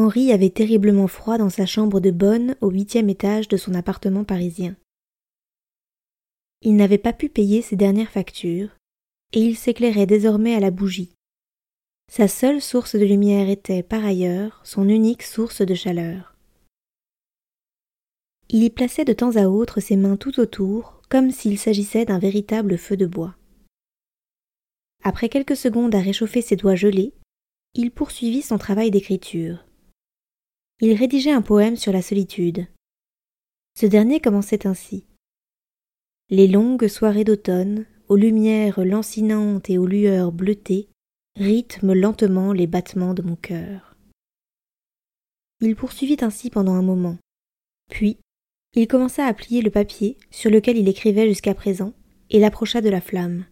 [0.00, 4.24] Henri avait terriblement froid dans sa chambre de bonne au huitième étage de son appartement
[4.24, 4.74] parisien.
[6.62, 8.70] Il n'avait pas pu payer ses dernières factures,
[9.34, 11.12] et il s'éclairait désormais à la bougie.
[12.10, 16.34] Sa seule source de lumière était, par ailleurs, son unique source de chaleur.
[18.48, 22.18] Il y plaçait de temps à autre ses mains tout autour, comme s'il s'agissait d'un
[22.18, 23.36] véritable feu de bois.
[25.04, 27.12] Après quelques secondes à réchauffer ses doigts gelés,
[27.74, 29.62] il poursuivit son travail d'écriture
[30.80, 32.66] il rédigeait un poème sur la solitude.
[33.78, 35.04] Ce dernier commençait ainsi.
[36.30, 40.88] Les longues soirées d'automne, aux lumières lancinantes et aux lueurs bleutées,
[41.36, 43.94] rythment lentement les battements de mon cœur.
[45.60, 47.18] Il poursuivit ainsi pendant un moment.
[47.90, 48.18] Puis,
[48.74, 51.92] il commença à plier le papier sur lequel il écrivait jusqu'à présent,
[52.30, 53.44] et l'approcha de la flamme.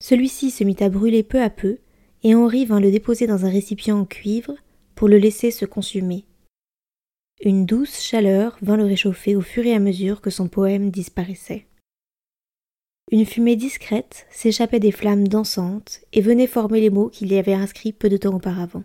[0.00, 1.78] Celui-ci se mit à brûler peu à peu,
[2.22, 4.54] et Henri vint le déposer dans un récipient en cuivre
[4.94, 6.24] pour le laisser se consumer.
[7.42, 11.66] Une douce chaleur vint le réchauffer au fur et à mesure que son poème disparaissait.
[13.10, 17.54] Une fumée discrète s'échappait des flammes dansantes et venait former les mots qu'il y avait
[17.54, 18.84] inscrits peu de temps auparavant.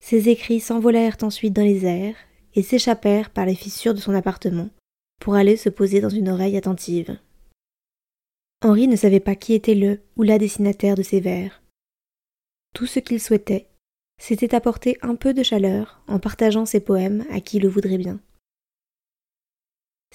[0.00, 2.16] Ses écrits s'envolèrent ensuite dans les airs
[2.54, 4.68] et s'échappèrent par les fissures de son appartement
[5.20, 7.18] pour aller se poser dans une oreille attentive.
[8.62, 11.62] Henri ne savait pas qui était le ou la destinataire de ces vers.
[12.74, 13.68] Tout ce qu'il souhaitait,
[14.24, 18.20] c'était apporter un peu de chaleur en partageant ses poèmes à qui le voudrait bien.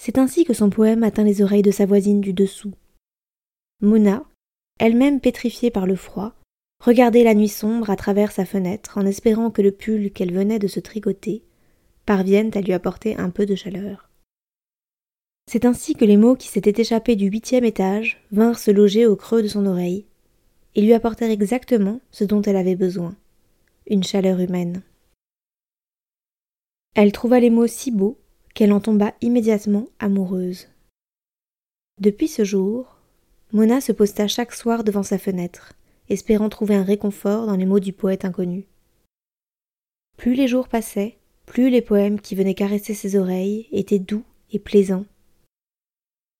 [0.00, 2.72] C'est ainsi que son poème atteint les oreilles de sa voisine du dessous.
[3.82, 4.24] Mona,
[4.78, 6.32] elle-même pétrifiée par le froid,
[6.82, 10.58] regardait la nuit sombre à travers sa fenêtre en espérant que le pull qu'elle venait
[10.58, 11.42] de se tricoter
[12.06, 14.08] parvienne à lui apporter un peu de chaleur.
[15.50, 19.16] C'est ainsi que les mots qui s'étaient échappés du huitième étage vinrent se loger au
[19.16, 20.06] creux de son oreille
[20.76, 23.14] et lui apportèrent exactement ce dont elle avait besoin
[23.88, 24.82] une chaleur humaine.
[26.94, 28.18] Elle trouva les mots si beaux
[28.54, 30.68] qu'elle en tomba immédiatement amoureuse.
[32.00, 32.96] Depuis ce jour,
[33.52, 35.72] Mona se posta chaque soir devant sa fenêtre,
[36.08, 38.66] espérant trouver un réconfort dans les mots du poète inconnu.
[40.16, 44.58] Plus les jours passaient, plus les poèmes qui venaient caresser ses oreilles étaient doux et
[44.58, 45.06] plaisants.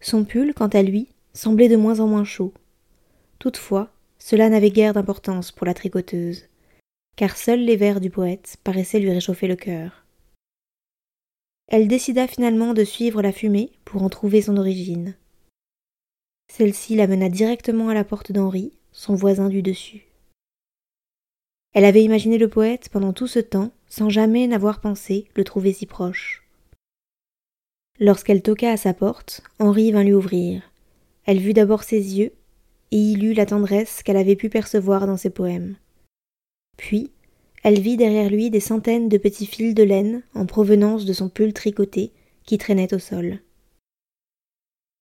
[0.01, 2.53] Son pull, quant à lui, semblait de moins en moins chaud.
[3.39, 6.49] Toutefois, cela n'avait guère d'importance pour la tricoteuse
[7.19, 10.05] car seuls les vers du poète paraissaient lui réchauffer le cœur.
[11.67, 15.17] Elle décida finalement de suivre la fumée pour en trouver son origine.
[16.47, 20.07] Celle-ci la mena directement à la porte d'Henri, son voisin du dessus.
[21.73, 25.73] Elle avait imaginé le poète pendant tout ce temps sans jamais n'avoir pensé le trouver
[25.73, 26.45] si proche.
[27.99, 30.63] Lorsqu'elle toqua à sa porte, Henri vint lui ouvrir.
[31.25, 32.33] Elle vit d'abord ses yeux,
[32.93, 35.75] et y lut la tendresse qu'elle avait pu percevoir dans ses poèmes.
[36.79, 37.11] Puis,
[37.63, 41.29] elle vit derrière lui des centaines de petits fils de laine en provenance de son
[41.29, 42.13] pull tricoté
[42.47, 43.41] qui traînait au sol.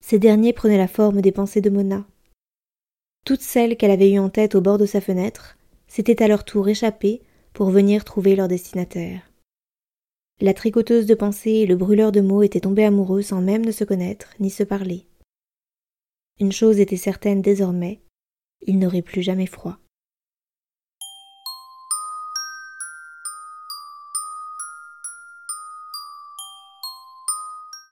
[0.04, 2.06] Ces derniers prenaient la forme des pensées de Mona.
[3.26, 6.44] Toutes celles qu'elle avait eues en tête au bord de sa fenêtre s'étaient à leur
[6.44, 7.22] tour échappées
[7.54, 9.22] pour venir trouver leur destinataire.
[10.40, 13.72] La tricoteuse de pensées et le brûleur de mots étaient tombés amoureux sans même ne
[13.72, 15.08] se connaître ni se parler.
[16.40, 18.02] Une chose était certaine désormais,
[18.66, 19.80] ils n'auraient plus jamais froid.